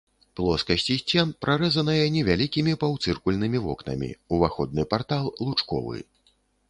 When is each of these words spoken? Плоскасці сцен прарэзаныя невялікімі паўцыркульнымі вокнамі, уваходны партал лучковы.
Плоскасці 0.37 0.95
сцен 1.01 1.33
прарэзаныя 1.43 2.05
невялікімі 2.15 2.73
паўцыркульнымі 2.85 3.59
вокнамі, 3.67 4.09
уваходны 4.39 4.83
партал 4.95 5.31
лучковы. 5.47 5.97